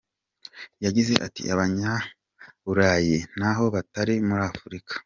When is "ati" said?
1.27-1.41